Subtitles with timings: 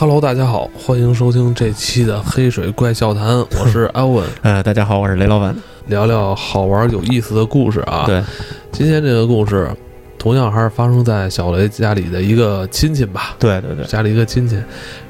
[0.00, 5.54] Hello，大家好，欢迎收听这期的《黑水怪笑谈》，我是 安文，呃，大家好，我是雷老板。
[5.88, 8.04] 聊聊好玩有意思的故事啊。
[8.06, 8.22] 对，
[8.72, 9.68] 今天这个故事
[10.18, 13.36] 同样还是发生在小雷家里的一个亲戚吧。
[13.38, 14.56] 对对对，家里一个亲戚，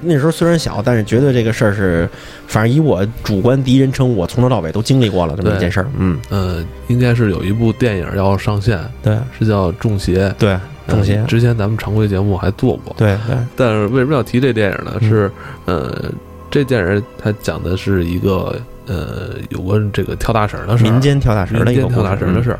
[0.00, 2.11] 那时候虽然小，但是绝对这个事儿是，
[2.49, 5.86] 反正以我主观第一人称，我从头到尾都经历过了这么一件事儿。
[5.99, 10.29] 嗯呃，应该是有一部电影要上线，对，是叫《中邪》。
[10.32, 10.59] 对，
[10.90, 12.94] 中邪呃之前咱们常规节目还做过。
[12.96, 14.93] 对对，但是为什么要提这电影呢？
[15.00, 15.08] 嗯。
[15.08, 15.31] 是
[15.67, 16.11] 呃，
[16.50, 22.50] 这电影它讲的是一个呃有关这个跳大绳的事，民间跳大绳的一个跳大绳的事。
[22.50, 22.58] 儿，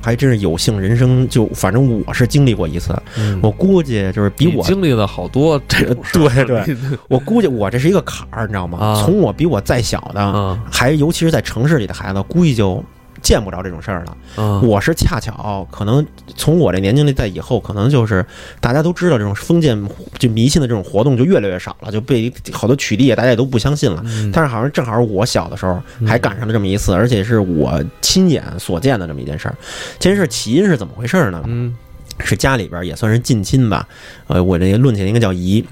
[0.00, 2.94] 还真是有幸人生就，反正我是经历过一次。
[3.18, 3.40] 嗯。
[3.42, 6.76] 我估计就是比我，经历了好多这种事对 对。
[7.08, 8.78] 我估计我这是一个坎儿，你知道吗？
[8.78, 9.02] 啊。
[9.02, 10.56] 从我比我再小的，啊。
[10.70, 12.82] 还尤其是在城市里的孩子，估计就
[13.22, 14.16] 见不着这种事儿了。
[14.36, 16.04] 啊，我是恰巧可能
[16.36, 18.24] 从我这年龄里在以后，可能就是
[18.60, 19.80] 大家都知道这种封建
[20.18, 24.02] 就迷信的这种活动就越来越少了，就被好多取缔，大家也都不相信了。
[24.04, 29.54] 嗯但是好像正好我小的时候还赶上了这么一次，而且是我亲眼所见的这么一件事儿。
[29.98, 31.42] 这件事起因是怎么回事呢？
[31.46, 31.74] 嗯
[32.20, 33.88] 是家里边也算是近亲吧，
[34.26, 35.64] 呃，我这个论起来应该叫姨，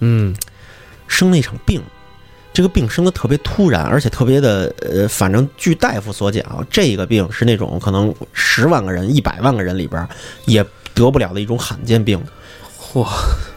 [0.00, 0.34] 嗯
[1.06, 1.82] 生了一场病。
[2.58, 10.08] 这个病生的特别突然，而且特别的，呃，反正据大夫所讲，这个病是那种可能十万个人、一百万个人里边儿
[10.44, 12.20] 也得不了的一种罕见病，
[12.76, 13.06] 嚯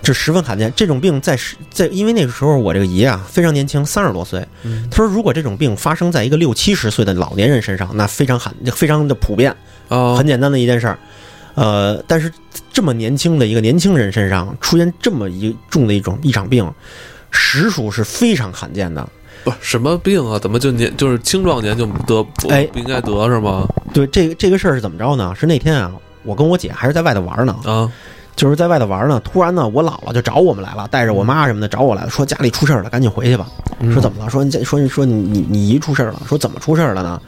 [0.03, 0.71] 这十分罕见。
[0.75, 1.35] 这种病在
[1.71, 4.47] 在，因为那个时候我这个爷啊非常年轻，三十多岁。
[4.61, 9.51] 嗯他说，如果这种病发生在一个六七十岁的老年人身上，那非常罕，非常的普遍，
[9.89, 10.99] 啊很简单的一件事儿。
[11.55, 12.31] 呃，但是
[12.71, 16.71] 这么年轻的一个年轻人身上出现这么一重的一种一场病，
[17.31, 19.07] 实属是非常罕见的。
[19.43, 20.37] 不什么病啊？
[20.37, 23.67] 怎么就年就是青壮年就得不哎不应该得是吗？
[23.91, 25.33] 对，这个这个事儿是怎么着呢？
[25.35, 25.91] 是那天啊，
[26.23, 27.91] 我跟我姐还是在外头玩呢，啊
[28.35, 29.19] 就是在外头玩呢。
[29.23, 33.47] 突然呢，我姥姥就找我们来了，带着我妈什么的找我来了，说家里出事儿了，赶紧回去吧。
[33.79, 34.29] 嗯说怎么了？
[34.29, 36.21] 说你这说说你你你姨出事儿了。
[36.27, 37.19] 说怎么出事儿了呢？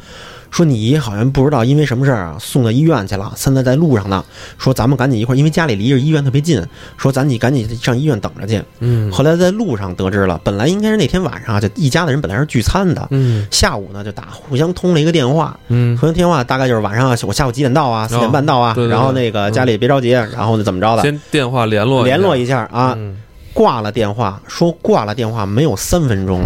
[0.53, 4.24] 说你姨好像不知道因为什么事儿啊，送到医院去了，现在在路上呢。
[4.59, 6.64] 说咱们赶紧一块儿，因为家里离着医院特别近，
[6.96, 8.62] 说咱你赶紧上医院等着去。
[8.80, 9.12] 嗯。
[9.12, 13.47] 后来在路上得知了，本来应该是那天晚上啊，就一家子人本来是聚餐的，嗯。
[13.50, 15.97] 下午呢就打互相通了一个电话，嗯。
[15.97, 23.18] 通完电话大概就是晚上啊我下午几点到啊，四点半到啊，对然后那个家里别着急，然后呢怎么着的，先电话联络联络一一下啊，嗯
[23.53, 26.44] 挂了电话，说挂了电话没有三分钟，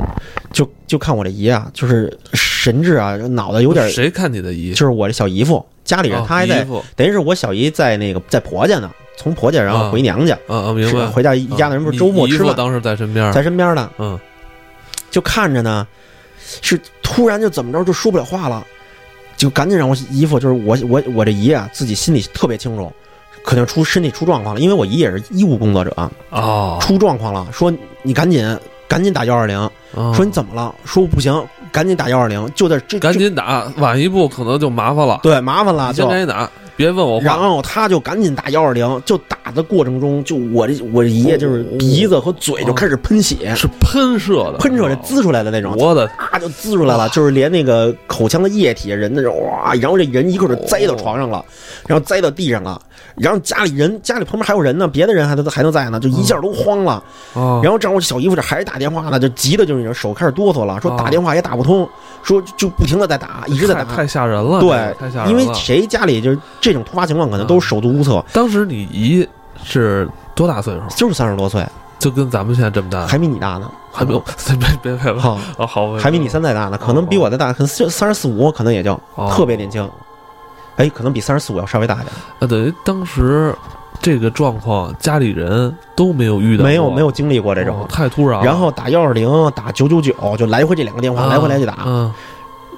[0.51, 4.71] 就就看我这姨啊，就是神志啊，脑袋有点，谁看你的姨？
[4.71, 9.89] 就是我这小姨夫家里人，他还在，等于是我小姨在那个在婆家呢，从婆家然后啊。
[9.89, 11.07] 回娘家，啊啊，明白。
[11.07, 14.19] 回家一家的人不是周末吃饭，当时在身边，在身边呢，嗯。
[15.09, 15.87] 就看着呢，
[16.61, 18.63] 是突然就怎么着就说不了话了，
[19.37, 22.91] 就赶紧让我姨夫，就是我我我这姨啊，自己心里特别清楚，
[23.47, 28.45] 肯定出身体出状况了，因为我姨也是医务工作者，哦，出状况了，说你赶紧
[28.89, 29.57] 赶紧打幺二零，
[29.93, 30.75] 哦说你怎么了？
[30.83, 31.33] 说不行，
[31.71, 35.21] 赶紧打幺二零，就在这赶紧打，晚一步可能就麻烦了。
[35.23, 37.37] 对麻烦了，就赶紧打，别问我然。
[37.37, 46.05] 后他就赶紧打幺二零，就打的过程中，就我这我这爷就是鼻子和嘴就开始喷血，是喷射的，喷射的滋出来的那种，我的。
[46.17, 51.43] 啊就滋出来了，就是连那个口腔的液体人那种哇，然后这人一个就栽到床上了，
[51.87, 52.79] 然后栽到地上了，
[53.15, 57.03] 然后家里人家里旁边还有人呢，别的人还都还能在呢，就一下都慌了。
[57.33, 61.89] 啊，然后正好我小姨夫这还是打电话呢，就急的就是手开始哆嗦了，说哦打电话也打不通，
[62.21, 63.83] 说就不停的在打，一直在打。
[63.83, 65.29] 太太吓人了，对太吓人了。
[65.31, 69.25] 因为谁家里就是这种突发情况，可能都是手足无措，当时你姨
[69.63, 70.05] 是
[70.35, 70.81] 多大岁数？
[70.97, 71.65] 就是三十多岁，
[71.97, 79.31] 就跟咱们现在这么大，还比你大呢，还没有， 别别别别，好，哦好，还比你三代大呢，可能比我的大，可能三三十四五，可能也就哦。
[79.33, 79.89] 特别年轻，
[80.75, 82.07] 哎，可能比三十四五要稍微大一点，
[82.39, 83.55] 那等于当时
[84.01, 87.87] 这个状况，家里人都没有遇到，没有没有经历过这哦种。
[87.87, 88.45] 太突然了。
[88.45, 92.13] 然后打幺二零，打九九九，就来回这两个电话啊来回来去打，嗯。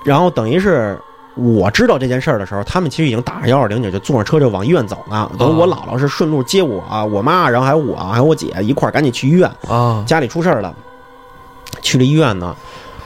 [0.06, 0.98] 然后等于是
[1.40, 5.32] 我知道这件事儿的时候，他们其实已经打上幺二零，九就坐上车就往医院走呢。
[5.40, 10.74] 等我姥姥是顺路接我、我妈，然后还有我，还有我姐一块儿赶紧去医院，啊家里出事儿了，
[11.82, 12.56] 去了医院呢。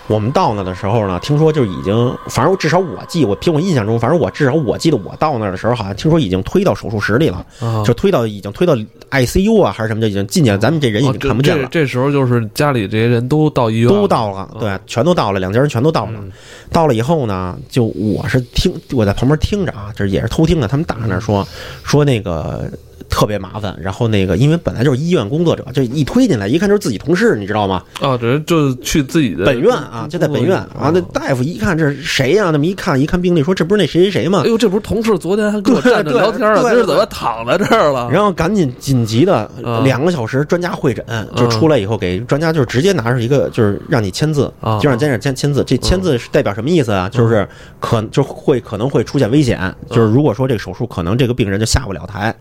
[0.08, 8.76] 我们到那的时候呢，听说就已经，反正至少我记，我凭我印象中，反正我至少我记得我到那儿的时候，好像听说已经推到手术室里了，啊，就推到已经推到
[9.12, 11.68] ICU 啊还是什么，就已经进去了，咱们这人已经看不见了。
[11.72, 16.12] 这这时候就是家里这些人都到医院，都到了，对，全都到了，两家人全都到了。
[16.16, 16.32] 嗯。
[16.72, 21.48] 到了以后呢，就我是听我在旁边听着啊，这也是偷听的，他们打那儿说
[21.84, 22.70] 说那个
[23.14, 23.78] 特别麻烦。
[23.80, 27.84] 然后那个因为本来就是医院工作者，就一推进来一看就是自己同事，你知道吗？
[28.02, 28.18] 啊，
[28.48, 30.92] 就去自己的本院啊，就在本院啊。
[30.92, 32.50] 那大夫一看这是谁呀？
[32.50, 34.50] 那么一看一看病历，说这不是那谁谁谁吗哎？
[34.50, 38.10] 呦，这不是同事昨天还跟我对站着聊天了，对今儿怎么躺在这儿了？
[38.12, 41.06] 然后赶紧紧急的啊两个小时专家会诊，
[41.36, 45.64] 就出来以后给专家就是直接拿出一个就是让你签字啊，就让家长签签字。
[45.66, 47.08] 这签字是代表什么意思啊？
[47.10, 47.48] 就是
[47.80, 52.34] 可就会可能会出现危险，就是如果说这个手术可能这个病人就下不了台，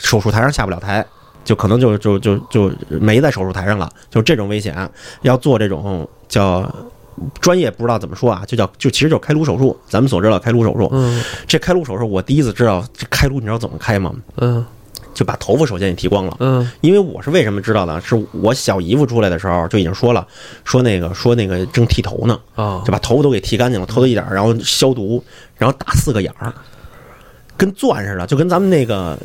[0.00, 1.06] 手术台上下不了台。
[1.42, 4.76] 就可能就就就就没在手术台上了，就这种危险，
[5.22, 6.70] 要做这种叫
[7.40, 9.76] 专业不知道怎么说啊，就叫就其实就是开颅手术。
[9.88, 14.14] 咱们所知道的开颅手术，嗯这开颅手术我第一次知道这开颅，你知道怎么开吗？
[14.36, 14.64] 嗯
[15.14, 16.36] 就把头发首先给剃光了。
[16.40, 17.98] 嗯因为我是为什么知道的？
[18.02, 20.24] 是我小姨夫出来的时候就已经说了，
[20.64, 25.24] 说那个说那个正剃头呢，啊就把头发都给剃干净了，头发一点，然后消毒，
[25.56, 26.52] 然后打四个眼儿，
[27.56, 29.18] 跟钻似的，就跟咱们那个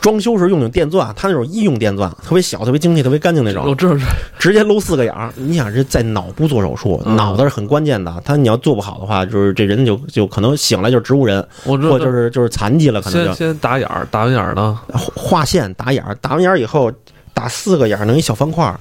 [0.00, 3.64] 装修时用的电钻，他那种医用电钻，特别小、特别精细、特别干净那种。
[3.66, 4.04] 我，知道是
[4.38, 5.32] 直接搂四个眼儿。
[5.36, 13.34] 你想这在脑部做手术，嗯脑子是很关键的，他你要做不好的话，就是这人就就可能醒来就是植物人，我知道或者就是就是残疾了，可能就。
[13.34, 14.78] 先先打眼儿，打完眼儿呢，
[15.14, 16.92] 画线打眼儿，打完眼儿以后
[17.34, 18.78] 打四个眼儿，弄一小方块儿，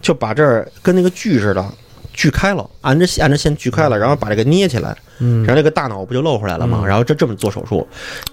[0.00, 1.64] 就把这儿跟那个锯似的
[2.12, 6.80] 锯开了，按着按着线锯开了，然后把这个捏起来，嗯然后这个大脑不就露出来了吗？
[6.82, 7.86] 嗯然后这这么做手术，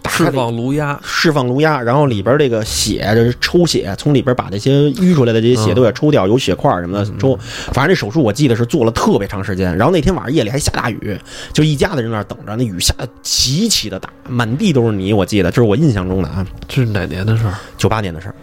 [0.09, 7.37] 释放颅压，释放颅压，然后里边这个血就是抽血，从里边把这些淤出来的这些血嗯都给抽掉，有血块什么的抽。
[7.71, 11.17] 反正这手术我记得是做了特别长时间，然后那天晚上夜里还下大雨，
[11.53, 15.13] 就一家子人在那儿等着，那雨下的极其的大，满地都是泥。
[15.13, 17.53] 我记得这是我印象中的啊，这是哪年的事儿？
[17.77, 18.35] 九八年的事儿。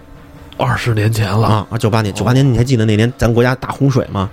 [0.58, 1.46] 二十年前了。
[1.46, 1.76] 啊啊！
[1.76, 4.30] 九八年，九八年，你还记得那年咱国家大洪水吗？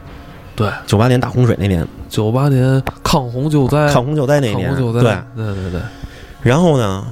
[0.55, 5.01] 对，九八年大洪水那年，九八年抗洪救灾，抗洪救灾那年，抗洪救对，。
[5.35, 5.81] 对对对，
[6.41, 7.05] 然后呢，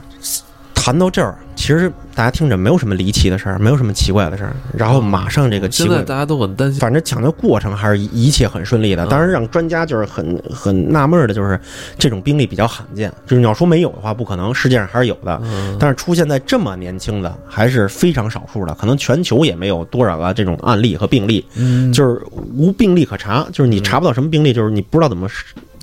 [0.82, 4.56] 谈到这儿，其实大家听着没有什么离奇的事儿，没有什么奇怪的事儿。
[4.76, 6.80] 然后马上这个奇怪，现在大家都很担心。
[6.80, 9.06] 反正讲的过程还是一一切很顺利的。
[9.06, 11.60] 嗯当然，让专家就是很很纳闷儿的，就是
[12.00, 13.14] 这种病例比较罕见。
[13.28, 15.40] 就是你要说没有的话，不可能，世界上还是有的。
[15.44, 21.46] 嗯，但是出现在这么年轻的，还是非常少数的，可能全球也没有多少个这种案例和病例。
[21.58, 22.20] 嗯就是
[22.56, 25.28] 无病例可查，就是你查不到什么病例，就是你不知道怎么，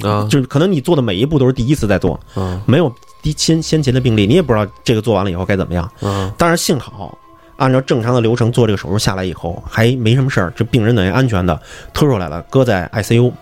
[0.03, 2.93] 啊就是可能你做的每一步都是第一次在做，啊没有
[3.23, 5.91] 第先先前的病例，你也不知道这个做完了以后该怎么样。
[6.01, 7.19] 嗯，但是幸好
[7.57, 11.61] 按照正常的流程做这个手术下来以后还没什么事儿，这病人等于安全的
[11.93, 13.33] 推出来了，搁在 ICU，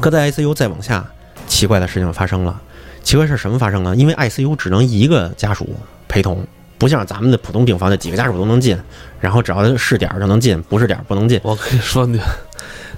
[0.00, 1.04] 搁在 ICU 再往下，
[1.46, 2.60] 奇怪的事情发生了。
[3.02, 3.94] 奇怪是什么发生呢？
[3.96, 5.68] 因为 ICU 只能一个家属
[6.08, 6.46] 陪同。
[6.76, 8.76] 不像咱们的普通病房，那几个家属都能进，
[9.20, 11.40] 然后只要是点儿就能进，不是点儿不能进。
[11.42, 12.20] 我跟你说，你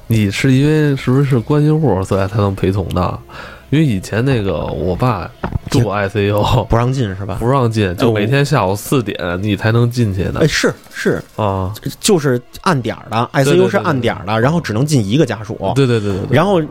[0.07, 3.19] 你是因为是不是关系户，所以才能陪同的？
[3.71, 5.31] 因为以前那个我爸
[5.71, 7.37] 住 ICU，不让进是吧？
[7.41, 11.73] 不让进，就每天下午四点你才能进去的哎，是是，啊！
[11.99, 16.63] 就是按点儿的，ICU 是按点儿的，然后只能进一个家属，对对对对对，然后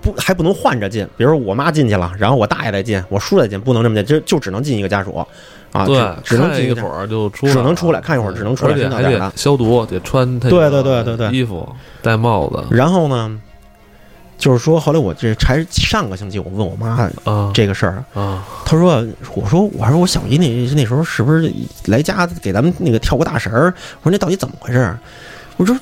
[0.00, 5.26] 不还不能换着进，比如我妈进去了，然后我大爷再进，我叔再进，不能这么进，就就只能进一个家属，
[5.72, 11.30] 啊，对，只只能进一会儿就出，只能出来看一会儿只能出来而且还得消毒，得穿他对对对对对。
[11.32, 11.68] 衣服，
[12.00, 12.62] 戴帽子。
[12.70, 13.40] 然后呢，
[14.44, 19.02] 就是说后来我这才上个星期我问我妈啊这个事儿，啊她说
[19.34, 21.50] 我说我说我小姨那那时候是不是
[21.86, 23.72] 来家给咱们那个跳过大神儿？
[24.02, 24.98] 我说那到底怎么回事儿？
[25.56, 25.74] 我说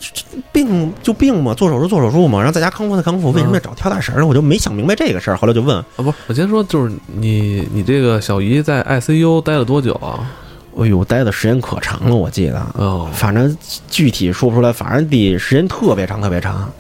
[0.53, 4.27] 病就病嘛，做手术做手术嘛，然后在家康复的康复，为什么要找跳大神儿呢？
[4.29, 5.37] 我就没想明白这个事儿。
[5.37, 5.85] 后来就问，啊！
[5.97, 10.31] 不是，我先说，就是你你这个小姨在 ICU 待了多久啊？
[10.79, 13.57] 哎呦，待的时间可长了，我记得，哦，反正
[13.91, 16.71] 具体说不出来，反正得时间特别长特别长，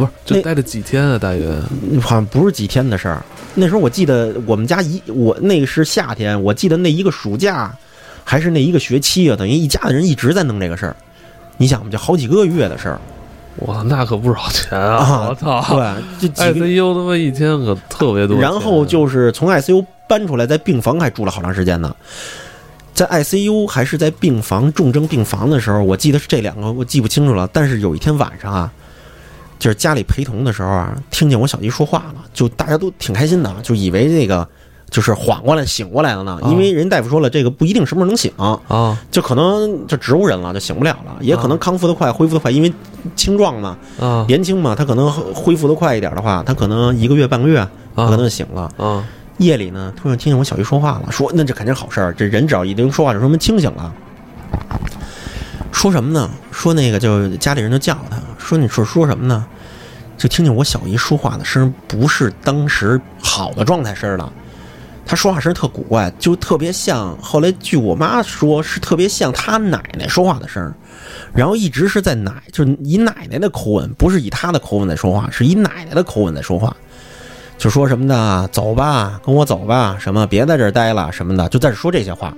[0.00, 1.18] 不是，就待了几天啊？
[1.18, 1.46] 大约
[2.00, 3.22] 好像不是几天的事儿。
[3.54, 7.70] 那时候我记得我们家一我那个是夏天，我记得那一个暑假
[8.24, 10.96] 还是那一个学期啊，等于一家子人一直在弄这个事儿。
[11.58, 12.98] 你想吧，就好几个月的事儿
[13.56, 14.96] 我那可不少钱啊！
[14.96, 18.40] 啊我操对，这几个，，ICU 他妈一天可特别多钱。
[18.40, 21.94] 然后就是从 ICU 搬出来，在病房还住了好长时间呢。
[22.94, 27.46] 在 ICU 还是在病房重症病房的时候，我记得是这两个，我记不清楚了。
[27.52, 28.72] 但是有一天晚上啊，
[29.60, 34.48] 就是家里陪同的时候啊，听见我小姨说话了，就大家都挺开心的，就以为这个
[34.88, 36.40] 就是缓过来、醒过来了呢。
[36.46, 42.72] 因为人大夫说了，这个不一定什么时候能醒，啊就可能就植物人了，就醒不了了，也可能康复的快、恢复的快，因为
[43.14, 47.58] 青壮嘛，啊年轻嘛，他可能恢复的快一点的话，他可能一个月、半个月，
[47.94, 48.72] 他可能就醒了。
[48.78, 49.04] 啊
[49.36, 53.92] 夜里呢，突然听见我小姨说话了，说那这肯定是好事儿，这人只要一能说话，就说明清醒了。
[55.72, 56.28] 说什么呢？
[56.50, 59.46] 说那个就家里人就叫他，说你说说什么呢？
[60.16, 64.30] 就听见我小姨说话的声儿不是当时好的状态声了，
[65.06, 67.16] 她说话声特古怪，就特别像。
[67.22, 70.74] 后来据我妈说，是特别像她奶奶说话的声，
[71.32, 76.76] 然后一直是在奶，就是以奶奶的口吻，不是以她的口吻在说话，是以奶奶的口吻在说话，
[77.56, 82.36] 就说什么的，走吧，跟我走吧，什么别在这儿待了，什么的，就在这说这些话。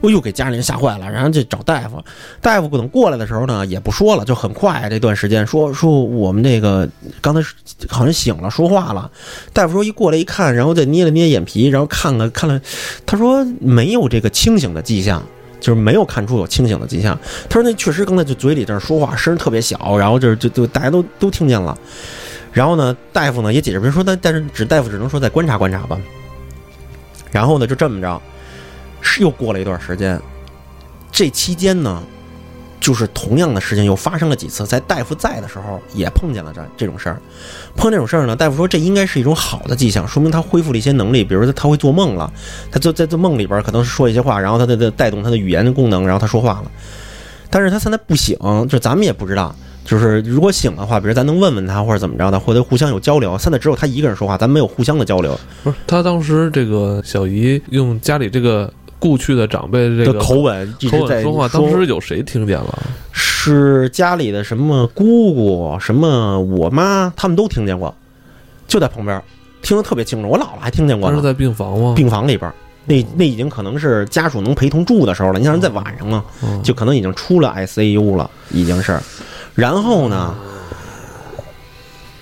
[0.00, 2.02] 哎呦，给家里人吓坏了，然后就找大夫。
[2.40, 6.88] 大夫等过来的时候呢，也不说了，就很快这段时间说说我们这个
[7.20, 7.40] 刚才
[7.88, 9.10] 好像醒了，说话了。
[9.52, 12.60] 大夫说一过来一看，然后再捏了捏眼皮，然后看了看了，
[13.04, 15.22] 他说没有这个清醒的迹象，
[15.58, 17.18] 就是没有看出有清醒的迹象。
[17.48, 21.76] 他说那确实刚才就嘴里在说话，声特别小，然后就就就大家都都听见了。
[22.52, 25.98] 然后呢，大夫呢也解释，说他但是只大夫只能说再观察观察吧。
[27.30, 28.20] 然后呢，就这么着。
[29.00, 30.20] 是又过了一段时间，
[31.10, 32.02] 这期间呢，
[32.80, 37.20] 就是同样的事情又发生了几次，在大夫在的时候也碰见了这这种事儿。
[37.76, 42.32] 碰这种事儿呢，大夫说这应该是一种好的迹象，说明他恢复了一些能力，比如说他会做梦了，
[42.70, 46.70] 他就在这梦里边可能是说一些话，然后他的带动他的语言功能，然后他说话了。
[47.50, 48.36] 但是他现在不醒，
[48.68, 49.54] 就咱们也不知道。
[49.84, 53.38] 就是如果醒的话，比如咱能问问他或者怎么着的，或者互相有交流。
[53.38, 55.38] 现在只有他一个人说话，咱没有互相的交流。
[55.64, 58.72] 不是他当时这个小姨用家里这个。
[58.98, 62.78] 故去的长辈这个口吻一直在说话，当时有谁听见了？
[63.12, 67.94] 是家里的什么姑姑、什么我妈，他们都听见过，
[68.66, 69.22] 就在旁边
[69.62, 70.28] 听得特别清楚。
[70.28, 71.14] 我姥姥还听见过。
[71.14, 71.94] 是在病房吗？
[71.96, 72.52] 病房里边，
[72.86, 75.38] 那那已经可能是家属能陪同住的时候了。
[75.38, 76.24] 你想人在晚上啊，
[76.62, 78.98] 就可能已经出了 ICU 了，已经是。
[79.54, 80.34] 然后呢？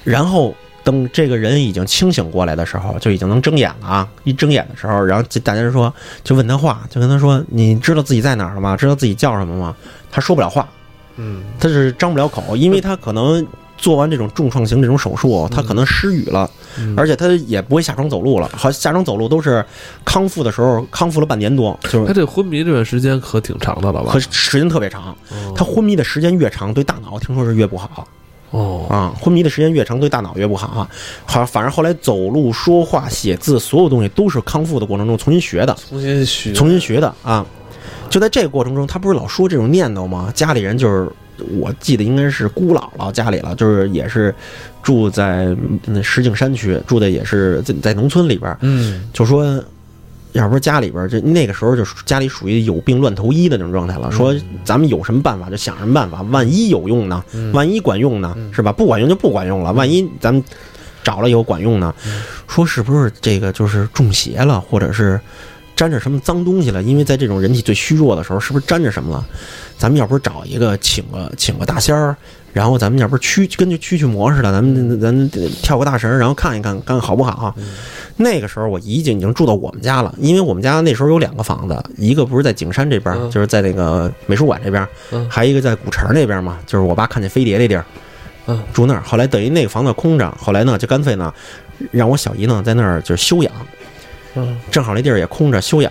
[0.05, 0.55] 然后。
[0.87, 4.09] 等这个人已经清醒过来的时候，就已经能睁眼了啊！
[4.23, 8.77] 一睁眼的时候，然后就大家就说，就问他话，就跟他说：“你知道自己在哪儿了吗？
[8.77, 9.75] 知道自己叫什么吗？”
[10.13, 10.69] 他说不了话，
[11.17, 13.45] 嗯，他是张不了口，因为他可能
[13.77, 16.49] 做完这种重创型这种手术，他可能失语了，
[16.97, 18.49] 而且他也不会下床走路了。
[18.55, 19.65] 好，下床走路都是
[20.05, 24.13] 康复的时候，康复了半年多，就是他这昏迷这段时间可挺长的了吧？
[24.13, 25.17] 可时间特别长，
[25.57, 28.07] 他昏迷的时间越长，对大脑听说是越不好。
[28.57, 30.89] 哦啊，昏迷的时间越长，对大脑越不好啊。
[31.25, 37.45] 好，反正后来走路、说话、写字，所有东西都是康复的过程中重新学的，重新学，重新学的啊。
[38.09, 40.33] 就在这个过程中，他不是老说这种念头吗？
[40.35, 41.11] 家里人就是，
[41.59, 44.35] 我记得应该是姑姥姥家里了，就是也是
[44.83, 49.63] 住在那石景山区，住的也是在在农村里边嗯，就说。
[50.37, 57.25] 要不是家里边就那个时候就家里属于有病乱投医的那种状态了，说咱们有什么办法就想什么办法，万一有用呢？
[57.53, 58.37] 万一管用呢？
[58.53, 58.73] 是吧？
[58.73, 59.73] 不管用就不管用了。
[59.73, 60.43] 万一咱们
[61.03, 61.95] 找了以后管用呢？
[62.47, 65.21] 说是不是这个就是中邪了，或者是
[65.77, 66.83] 沾着什么脏东西了？
[66.83, 69.25] 因为在这种人体最虚弱的时候，是不是沾着什么了？
[69.77, 72.17] 咱们要不是找一个请个请个大仙儿，
[72.55, 75.31] 然后咱们要不是驱根据驱驱魔似的，咱们咱
[75.63, 77.55] 跳个大神，然后看一看看好不好？
[78.17, 84.89] 那个时候我姨经已经住到我们家了，因为我们家那时候有两个房子，一个不是在景山这边，就是在那个美术馆这边，
[85.29, 87.85] 还一个在古城那边嘛，就是我爸看见飞碟那地儿，
[88.47, 89.03] 嗯，住那儿。
[89.03, 91.31] 后来等于那个房子空着，后来呢就干脆呢，
[91.91, 93.53] 让我小姨呢在那儿就是休养，
[94.37, 95.91] 嗯，正好那地儿也空着休养。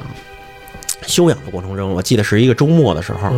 [1.05, 3.29] 休养的过程中，我记得是一个周末的时候，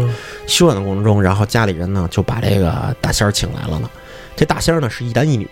[0.45, 3.89] 休养的过程中，然后家里人呢就把这个大仙儿请来了呢。
[4.35, 5.47] 这大仙儿呢是一男一女。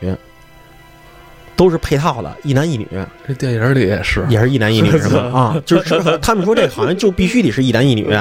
[1.57, 2.85] 都是配套的，一男一女。
[3.25, 5.21] 这电影里也是，也是一男一女，是吧？
[5.33, 8.13] 啊，就是他们说这好像就必须得是一男一女，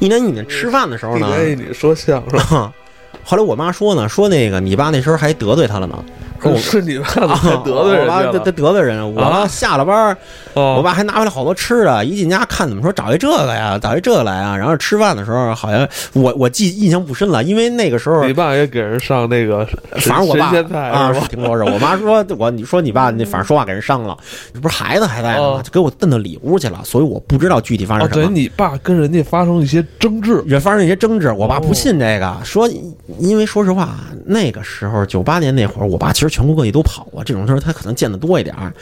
[0.00, 2.40] 一男一女吃饭的时候呢，一男一女说相声。
[3.22, 6.04] 后来我妈说呢，说那个你爸那时候还得罪他了呢。
[6.56, 9.14] 是你 爸得罪人了，得得得罪人。
[9.14, 10.16] 我爸下了班，
[10.54, 12.04] 我爸还拿回来好多吃的。
[12.04, 13.78] 一进家看，怎么说找一这个呀？
[13.80, 14.56] 找一这个来啊？
[14.56, 19.66] 然后吃饭的时候，好像我我记印象不深了，因为那个时候你爸也给人上那个，
[19.98, 20.46] 反正我爸
[20.78, 24.16] 啊，听说是我妈说我你说你爸那反正说话给人伤了，
[24.60, 25.62] 不是孩子还在呢吗？
[25.62, 28.26] 就给我蹬到里屋去了，所以我不知道具体发生什么。
[28.26, 31.32] 对你爸跟人家发生一些争执，也发生一些争执。
[31.32, 32.68] 我爸不信这个，说
[33.18, 37.04] 因为说实话，那个时候九八年那会儿，我爸其实全国各地都跑。
[37.12, 38.72] 过这种事儿他可能见得多一点儿，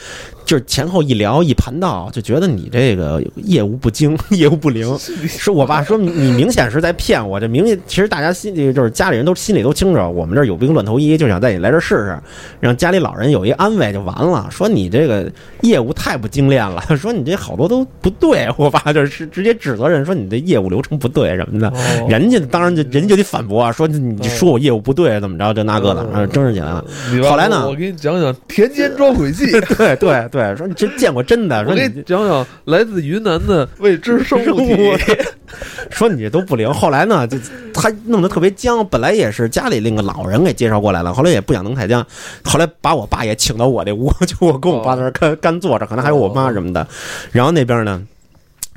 [0.43, 4.97] 就是前后一聊一盘道，就觉得你这个业务不精， 业务不灵。
[5.27, 12.17] 说我爸说你明显是在骗我，这明显其实大家心里就是家里人都心里都清楚，我们这儿有病乱投医，就想带你来这试试，
[12.59, 14.47] 让家里老人有一安慰就完了。
[14.49, 15.31] 说你这个
[15.61, 18.49] 业务太不精炼了，说你这好多都不对。
[18.57, 21.71] 我爸就是直接指责人说你这业务流程不对什么的，
[22.09, 26.83] 人家当然就人家就得反驳，说你说我业务不对怎么着这那个的，争执起来了。
[27.29, 27.42] 后来。
[27.43, 29.51] 来呢我，给你讲讲 田间捉鬼记。
[29.77, 34.57] 对对对，说你真见过真的，我说你给你讲讲来自云南的未知生物
[34.97, 35.07] 体。
[35.91, 36.71] 说你这都不灵。
[36.73, 37.37] 后来呢，就
[37.73, 42.05] 他弄得特别僵，本来也是家里那个老人给介绍过来了，后来也不想弄太僵，
[42.43, 46.87] 后来把我爸也请到我这屋，就我跟我爸在那干干坐着，可能还有我妈什么的。
[47.31, 48.01] 然后那边呢，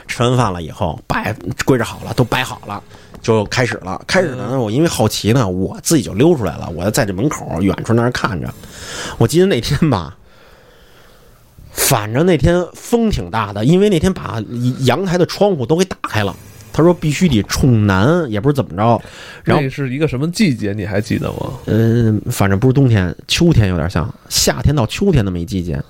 [0.07, 2.83] 吃完饭了以后摆归置好了，都摆好了。
[3.27, 8.49] 就开始了，开始呢，我因为好奇呢，我自己就溜出来了，我就在这门口远处那儿看着。
[9.19, 10.17] 我记得那天吧，
[11.73, 14.41] 反正那天风挺大的，因为那天把
[14.85, 16.35] 阳台的窗户都给打开了。
[16.73, 19.03] 他说必须得冲南，也不知怎么着。
[19.43, 20.73] 然后那是一个什么季节？
[20.75, 21.51] 你还记得吗？
[21.65, 25.83] 嗯，反正不是冬天，秋天有点像夏天到秋天那么一季节。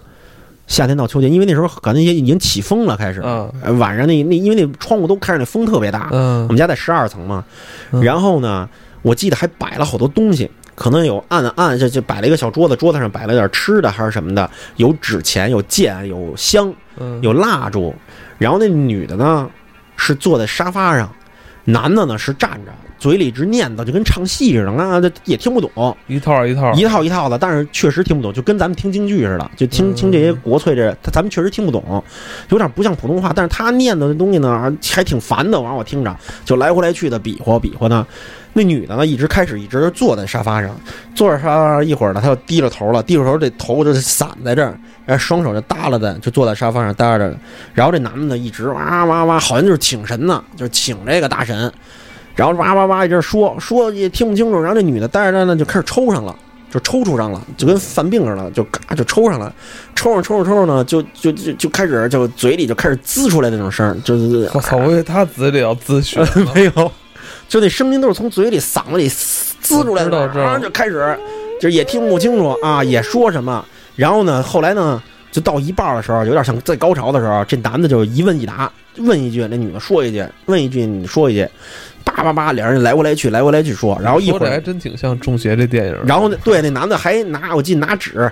[0.67, 3.21] 夏天到秋天，因为那时候感觉也已经起风了，开始。
[3.25, 6.09] 嗯呃晚上那那因为那窗户都开着，那风特别大。
[6.11, 7.45] 我嗯们家在十二层嘛，
[7.93, 8.69] 嗯然后呢，
[9.03, 17.95] 我记得还摆了好多东西，可能有暗暗就就摆了一个小桌子，桌子上摆了点吃的还是什么的，有纸钱，有剑，有香，嗯，有蜡烛。
[18.39, 19.49] 然后那女的呢
[19.97, 21.11] 是坐在沙发上，
[21.65, 22.73] 男的呢是站着，
[23.07, 29.95] 嘴里直念叨，就跟唱戏似的啊，这也听不懂，一套一套一套一套的，但是确实听不懂，就跟咱们听京剧似的，就听嗯。
[29.95, 32.03] 听这些国粹这，他咱们确实听不懂，
[32.49, 36.17] 有点不像普通话，但是他念叨的东西呢还挺烦的，完我听着。
[36.45, 38.05] 就来回来去的比划比划呢。
[38.55, 40.77] 那女的呢，一直开始一直坐在沙发上，
[41.15, 47.33] 坐在沙发上一会儿呢，她就低着头了，低着头这头就散在这儿，然后双手就耷拉在，就坐在沙发上待着。
[47.73, 51.73] 然后这男的呢，一直哇哇哇，好像就是请神呢，就是请这个大神，
[52.37, 56.37] 然后哇哇哇一直说说也听不清楚，然后这女的待着呢就开始抽上了。
[56.69, 59.55] 就抽搐上了，就跟犯病似的，就嘎就抽上了，
[59.95, 64.77] 抽上抽上抽上呢，就就就就开始就嘴里就开始滋出来那种声儿，就是我操！
[64.79, 66.29] 我以为他嘴里要咨询呢。
[66.55, 66.93] 没有，
[67.49, 71.17] 就那声音都是从嘴里、嗓子里滋出来的，我知道知道啊就开始，
[71.61, 73.65] 就也听不清楚啊，也说什么。
[73.95, 75.01] 然后呢，后来呢，
[75.31, 81.49] 就到一半的时候，有点像在高潮的时候，这男的就一问一答，问一句，那女的说一句，问一句，你说一句，
[82.05, 85.97] 叭叭叭，两人来回来去，来回来去说，然后一会儿，还真挺像《中邪》这电影。
[86.07, 88.31] 然后呢，对，那男的还拿，我记得拿纸。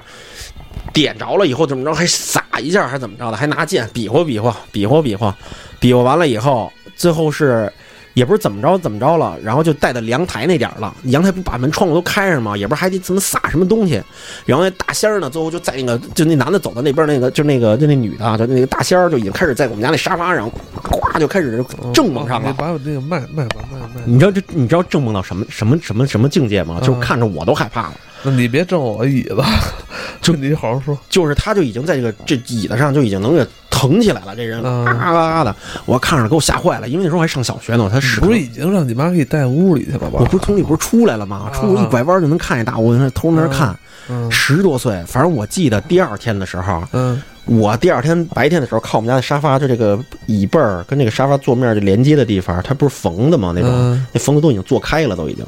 [0.93, 5.37] 点着了以后怎么着，还撒一下，还是怎么着的，还拿剑比划比划，比划比划，
[5.81, 7.73] 比划完了以后，最后是
[8.15, 10.95] 也不是怎么着怎么着了，然后就带到阳台那点儿了。
[11.05, 12.57] 阳台不把门窗户都开着吗？
[12.57, 14.03] 也不是还得怎么撒什么东西。
[14.47, 20.51] 然后那大仙儿呢，最后就在那个就那男的走到那边那个就那个就那女的啊，就那个大仙儿就已经开始在我们家那沙发上，
[20.83, 22.49] 咵就开始正蒙上了。
[22.49, 24.03] 你把我那个卖卖吧卖卖。
[24.05, 26.79] 你知道这你知道正蒙到什么什么什么什么境界吗？
[26.81, 27.95] 嗯就是看着我都害怕了。
[28.25, 29.37] 那你别正我椅子，
[30.21, 30.97] 就你好好说。
[31.09, 40.19] 就是他就已经在这个这椅子上就已经能给腾起来了，这人嗯啊啊啊的，我看着给我吓坏了，因为那时候还上小学呢，他是不是已经让你妈给你带屋里去了吧？
[40.21, 41.51] 我不是从里不是出来了吗？
[41.53, 53.53] 出一拐弯就能看见大屋，那偷那儿看，嗯十多岁，反正我记得第二天的时候，嗯我第二天白天的时候靠我们家的沙发，就这个椅背儿跟这个沙发坐面这连接的地方，它不是缝的吗？
[53.55, 55.45] 那种嗯，那缝的都已经做开了，都已经，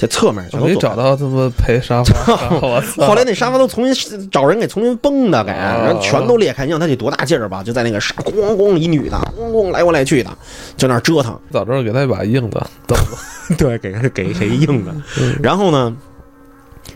[0.00, 0.74] 这侧面没。
[0.76, 2.34] 找到这么陪沙发，
[2.66, 3.06] 我操！
[3.06, 6.64] 后来那沙发都重新找人给重新崩的，给哦然后全都裂开。
[6.64, 7.62] 你想他得多大劲儿吧？
[7.62, 10.30] 就在那个沙咣咣一女的，咣咣来过来去的，
[10.78, 11.38] 就那儿折腾。
[11.50, 12.66] 早知道给他一把硬的。
[13.58, 14.94] 对，给给谁硬的。
[15.20, 15.94] 嗯然后呢，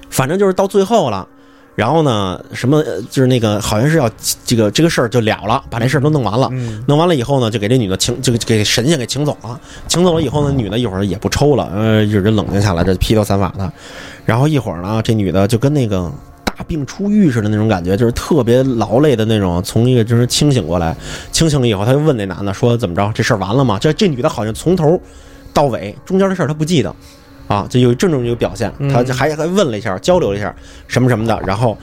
[0.09, 1.29] 反正就是到最后了。
[1.75, 4.09] 然后呢，什么呃就是那个好像是要
[4.45, 6.49] 这个这个事儿就了了，把这事儿都弄完了。
[6.53, 9.59] 嗯弄完了以后呢，就给这女的请，就给神仙给请走了。
[9.89, 13.73] 请走了以后呢，女的一会儿也不抽了，呃，一直冷静下来，这披头散发的。
[14.25, 16.13] 然后一会儿呢，这女的就跟那个
[16.45, 20.97] 大病初愈似的那种感觉，就是特别劳累的那种，从一个就是清醒过来。
[21.33, 23.11] 清醒了以后，他就问那男的说：“怎么着？
[23.13, 25.01] 这事儿完了吗？”这这女的好像从头
[25.53, 26.95] 到尾中间的事儿她不记得。
[27.47, 30.55] 啊，就有这种一个表现，他就还还问了一下，交流了一下
[30.89, 31.77] 什么什么的，然后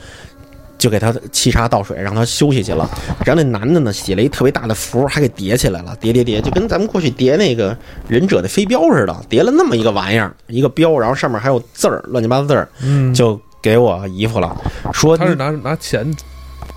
[0.76, 2.88] 就给他沏茶倒水，让他休息去了。
[3.24, 7.76] 然后那男的呢，写了一特别大的符，还给叠起来了，叠叠叠，就跟咱们过去叠那个
[8.08, 14.56] 忍者的飞镖似的，叠了那么一个玩意儿，一个镖，然后上面还有字儿，乱七八糟字儿，嗯，就给我姨夫了，
[14.92, 16.12] 说他是拿拿钱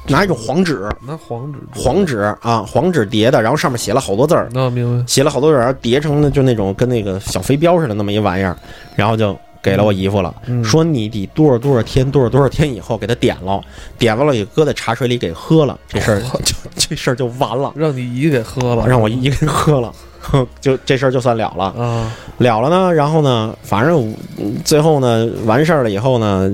[0.08, 5.06] 拿一种黄纸，拿黄纸黄纸啊，黄纸叠的，然后上面写了好多字儿，那明白。
[5.08, 8.56] 写了好多字儿，然后叠成的就那种跟那个小飞镖似的那么一玩意儿，
[8.96, 9.38] 然后就。
[9.64, 13.60] 给了我姨夫了，嗯说你得多少多少天，多少多少天以后给他点了，
[13.98, 17.74] 点完了也搁在茶水里给喝了，这事儿就这事儿就完了。
[17.76, 22.94] 让你姨给喝了，让我姨给喝了，哼 就这事儿就算了了，啊，了了呢。
[22.94, 26.48] 然后呢，反正嗯最后呢完事儿了以后呢，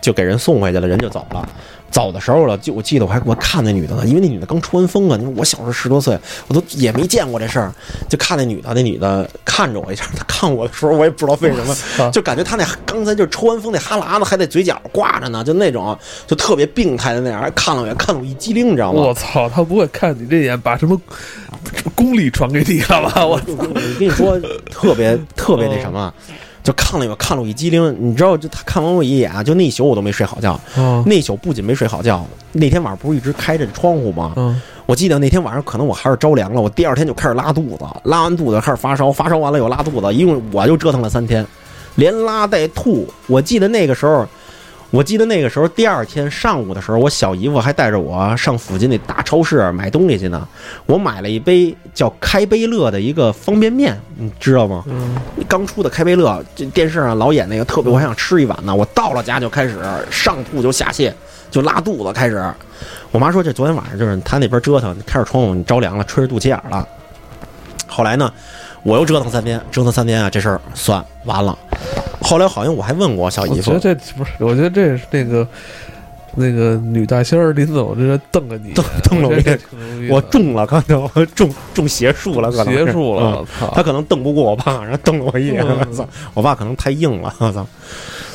[0.00, 1.48] 就给人送回去了，人就走了。
[1.92, 7.72] 走的时候了，就我记得我还我看那女的呢，因为那女的刚抽完风啊，你说我小时候十多岁，我都也没见过这事儿，
[8.08, 19.02] 就看那女的，那女的看着我一下，她看我的时候，我也不知道为什么，就感觉她那刚才就抽完风那哈喇子还在嘴角挂着呢，就那种就特别病态的那样，还看了我一眼，看了我一激灵，你知道吗？
[19.02, 20.98] 我操，她不会看你这眼把什么
[21.76, 23.26] 什么功力传给你了吧？
[23.26, 23.64] 我我
[23.98, 26.12] 跟你说，特别特别那什么，
[26.62, 30.58] 就看了我看了我一激灵，你知道，就他看完我一眼啊，就那一宿我都没睡好觉。
[30.76, 34.32] 嗯那一宿不仅没睡好觉，那天晚上不是一直开着窗户吗？
[34.36, 41.46] 嗯我记得那天晚上可能我还是着凉了，我第二天就开始拉肚子，拉完肚子开始发烧，发烧完了又拉肚子，一共我就折腾了三天，
[41.94, 43.08] 连拉带吐。
[43.28, 44.26] 我记得那个时候，
[44.92, 50.46] 我记得那个时候第二天上午的时候，我小姨夫还带着我上附近那大超市买东西去呢。
[50.84, 54.84] 我买了一杯叫开杯乐的一个方便面，你知道吗？
[54.86, 55.16] 嗯，
[55.48, 58.74] 刚出的开杯乐，这电视上老演那个特别，我还想吃一碗呢。
[58.74, 59.78] 我到了家就开始
[60.10, 61.10] 上吐就下泻，
[61.50, 62.44] 就拉肚子开始。
[63.10, 66.86] 我妈说这昨天晚上就是他那边折腾，开着窗户你着凉了，吹着肚脐眼了。
[67.86, 68.30] 后来呢，
[68.82, 71.56] 我又折腾三天，折腾三天啊，这事儿算完了。
[72.20, 75.46] 后来好像我还问过小姨夫我觉得，这不是，我觉得这是那个
[76.34, 79.58] 那个女大仙儿临走这瞪了你，瞪瞪了我一眼
[80.10, 83.72] 我中了，刚才我中中邪术了，可能邪术了，嗯我操！
[83.74, 86.08] 他可能瞪不过我爸，然后瞪了我一眼，嗯我操！
[86.34, 87.66] 我爸可能太硬了，我操！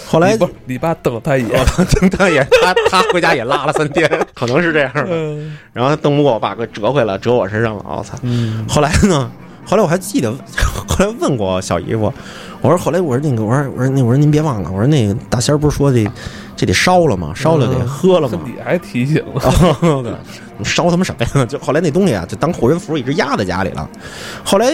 [0.05, 1.65] 后来你不是你爸瞪了他一眼，
[1.99, 5.05] 瞪他一眼 他他回家也拉了三天， 可能是这样的。
[5.09, 8.17] 嗯然后他瞪不过我爸，给折回来，折我身上了，我操！
[8.21, 9.31] 嗯后来呢？
[9.67, 10.31] 后来我还记得，
[10.87, 12.11] 后来问过小姨夫，
[12.61, 16.09] 我说后来我说那个我说我说那我说您别忘了，我说那个大仙儿不是说这
[16.55, 17.33] 这得烧了吗？
[17.35, 18.39] 烧了得喝了吗？
[18.45, 20.17] 你还提醒了，
[20.57, 21.45] 你烧他妈什么呀？
[21.45, 23.87] 就后来那东西啊，就当护身符一直压在家里了。
[24.43, 24.73] 后来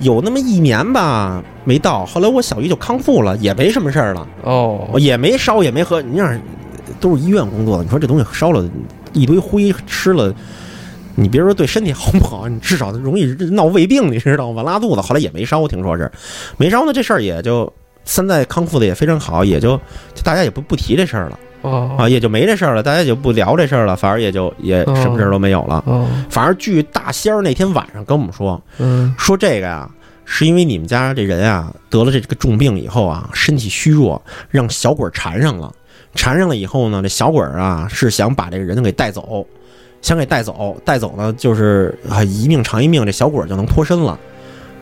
[0.00, 2.04] 有那么一年吧，没到。
[2.04, 6.02] 后来我小姨就康复了，也没什么事儿了，哦，也没烧，也没喝。
[6.02, 6.40] 你想，
[7.00, 8.68] 都是医院工作的，你说这东西烧了
[9.12, 10.34] 一堆灰，吃了。
[11.14, 14.62] 你别说对身体好不好，你至少容易闹胃病，你知道吗？
[14.62, 16.10] 拉肚子，后来也没烧，听说是
[16.56, 16.92] 没烧呢。
[16.92, 17.72] 这事儿也就
[18.04, 19.76] 现在康复的也非常好，也就
[20.14, 21.38] 就大家也不不提这事儿了。
[21.62, 25.80] 哦啊，也就没这事儿了，大家就不聊这事儿了，反而也就也什么事儿都没有了。
[25.86, 29.88] 哦，反而据大仙儿那天晚上跟我们说，嗯说这个呀，
[30.24, 34.20] 是因为你们家这人啊得了这个重病以后啊，身体虚弱，
[34.50, 35.72] 让小鬼儿缠上了。
[36.14, 39.46] 缠上了以后呢，这小鬼儿啊是想把这个人给带走，
[40.02, 44.18] 想给带走，带走呢就是啊一命偿一命，这小鬼就能脱身了。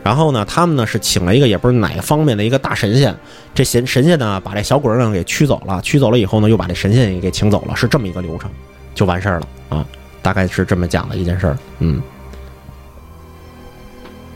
[0.02, 3.14] 然后呢，他们呢是请了一个也不是哪方面的一个大神仙，
[3.54, 8.50] 这神神仙呢把这小鬼儿呢给驱走了，驱走了以后呢又把这神仙也给请走了，是这么一个流程，
[8.94, 9.86] 就完事儿了啊，
[10.22, 12.02] 大概是这么讲的一件事儿，嗯。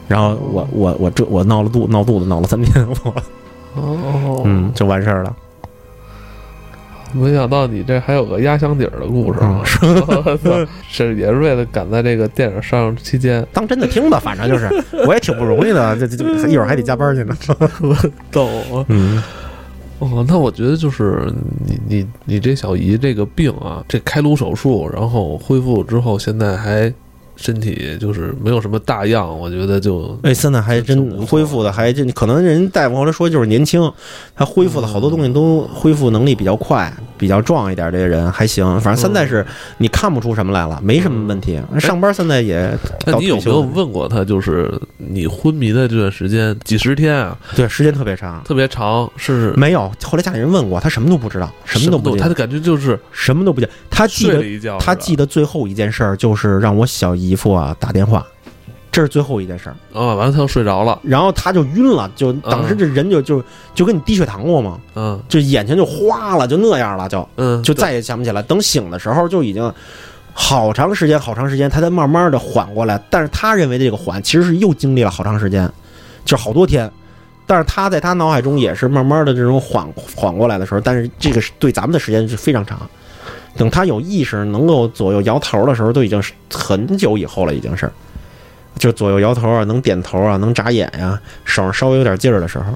[0.06, 3.14] 然后我我我这我闹了肚闹肚子闹了三天，我
[3.74, 5.34] 哦，嗯就完事儿了。
[7.14, 10.68] 没想到你这还有个压箱底儿的故事嗯 啊！
[10.88, 14.68] 是也是为了赶在这个电影上映期间当真的听吧，反正就是
[15.06, 17.36] 我也挺不容易的，这这这一会儿还得加班去呢。
[18.30, 18.84] 逗 我。
[18.88, 19.22] 嗯，
[20.00, 21.32] 哦，那我觉得就是
[21.66, 26.92] 你你你这小姨这个病啊，这开颅手术，然后恢复之后，现在还
[27.36, 33.92] 身体就是没有什么大恙，我觉得就哎，现在还真恢复的还真，可能人大夫后来说就是年轻，
[34.34, 36.92] 他恢复的好多东西都恢复能力比较快，
[37.24, 38.78] 比较壮一点，这个人还行。
[38.82, 39.42] 反正现在是
[39.78, 41.58] 你看不出什么来了，没什么问题。
[41.80, 42.70] 上班现在也
[43.18, 48.44] 你有没有问过他，就是你昏迷的这段时间几十天啊，对时间特别长。
[48.44, 53.66] 特别长，是没有，后来家里人问过，他什么都不知道，什么都不他的感觉就是什么都不见。
[53.88, 58.26] 他记得睡了一觉，他记得得最后一件事儿就是让我小姨夫啊打电话，
[58.94, 59.74] 这是最后一件事儿。
[59.92, 63.42] 啊，完了他就睡着了，然后他就晕了，就当时这人就就
[63.74, 68.40] 就跟你低血糖过嘛，嗯就眼前就花了，就那样了，就嗯，就再也想不起来。
[68.42, 69.72] 等醒的时候就已经
[70.32, 73.02] 好长时间，好长时间，他才慢慢的缓过来。
[73.10, 75.68] 但是他认为这个缓，其实是又经历了好长时间，
[76.24, 76.88] 就是好多天。
[77.46, 82.80] 但是他在他脑海中也是慢慢的这种缓缓过来的时候，但是这个对咱们的时间是非常长。
[83.56, 87.90] 等他有意识能够左右摇头的时候，都已经是很久以后了，已经是，
[88.76, 92.74] 就左右摇头啊，能点头啊，能眨眼呀、手上稍微有点劲儿的时候，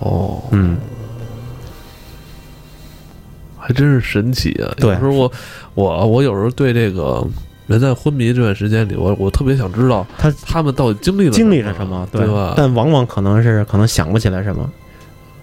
[0.00, 0.76] 哦，嗯，
[3.58, 4.74] 还真是神奇啊！
[4.78, 4.94] 对。
[4.94, 5.32] 有时候我
[5.74, 7.26] 我我有时候对这个
[7.66, 12.54] 人在昏迷这段时间里，我我特别想知道他他们到底经历了经历了了什么，对吧？
[12.56, 14.70] 但往往可能是可能想不起来什么，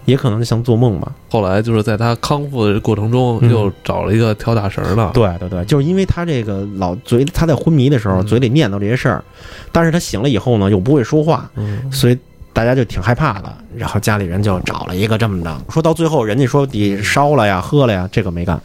[0.06, 1.12] 也可能像做梦吧。
[1.28, 9.22] 后来就是在他康复的过程中，嗯又找了一个跳大绳的，对对对，就是因为他这个老嘴，他在昏迷的时候嗯嘴里念叨这些事儿，
[9.70, 12.18] 但是他醒了以后呢又不会说话，嗯，所以
[12.52, 18.58] 大家就挺害怕的，然后家里人就找了一个这么的，说到最后人家说你烧了呀、喝了呀，这个没干，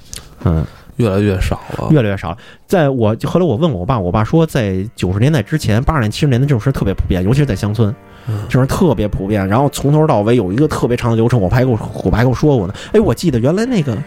[0.45, 0.65] 嗯，
[0.97, 1.87] 越来越少了。
[1.89, 2.37] 越来越少了。
[2.67, 7.93] 在我后来我问我爸，我爸说在九十年代之前，八十年、七十年代这种事儿特别普遍，尤其是在乡村。
[8.31, 12.73] 嗯这种事儿特别普遍，然后从头到尾有一个特别长的流程，我爸还给我我爸还跟我说过呢。
[12.93, 13.95] 哎，我记得原来那个《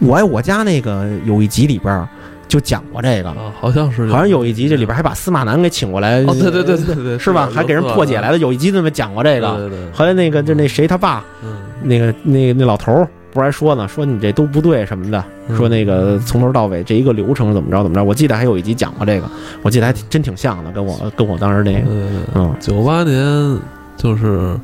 [0.00, 2.06] 我爱我家》那个有一集里边
[2.48, 7.48] 就讲过这个，啊，好像是好像有一集这里边还把司马南给请过来，哦，对对对对对， 是吧？
[7.52, 8.38] 还给人破解来了了。
[8.38, 9.56] 有一集那么讲过这个。
[9.56, 18.04] 对对对，后来那个就那谁他爸，嗯，那个那个那老头儿不是还说呢，说你这都不对什么的，嗯说那个从头到尾这一个流程怎么着怎么着。
[18.04, 19.28] 我记得还有一集讲过这个，
[19.62, 23.58] 我记得还挺真挺像的，跟我跟我当时那个，嗯，嗯九八年
[23.96, 24.54] 就是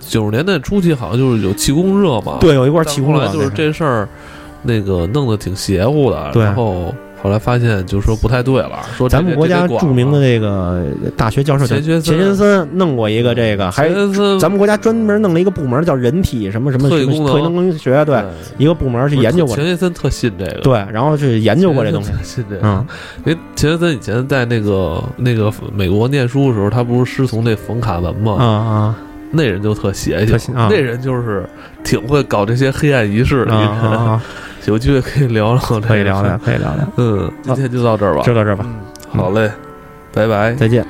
[0.00, 4.08] 九十年代初期，好像就是有气功热嘛。，对，有一块气功热后来就是这事儿，
[4.62, 6.32] 那个弄得挺邪乎的。
[6.34, 10.82] 然后后来发现就说不太对了，说咱们国家著名的的这个
[11.16, 13.88] 大学教授钱学森钱学森弄过一个这个，还
[14.40, 18.22] 咱们国家专门弄了一个部门叫人体什么什么特异功能学，对，
[18.58, 22.10] 一个部门去研究过，钱学森特信这个，对，然后去研究过这东西。
[22.60, 22.84] 嗯，
[23.24, 28.36] 因为钱学森以前在那个那个美国念书的时候，他不是师从那冯卡文吗？
[28.38, 28.96] 啊啊
[29.32, 31.44] 那人就特邪性，啊那人就是
[31.82, 33.90] 挺会搞这些黑暗仪式的啊一人。
[33.90, 34.22] 啊啊！
[34.66, 38.22] 有机会可以聊聊，可以聊聊，可以聊聊，嗯，今天就到这儿吧。
[38.22, 38.64] 就到这儿吧，
[39.12, 39.50] 嗯，好嘞，
[40.12, 40.52] 拜拜。
[40.54, 40.86] 再见。